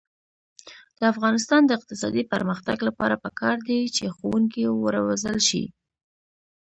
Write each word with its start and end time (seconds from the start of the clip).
د 0.97 1.01
افغانستان 1.13 1.61
د 1.65 1.71
اقتصادي 1.77 2.23
پرمختګ 2.33 2.77
لپاره 2.87 3.15
پکار 3.23 3.57
ده 3.67 3.79
چې 3.95 4.03
ښوونکي 4.15 4.63
وروزل 4.83 5.37
شي. 5.49 5.63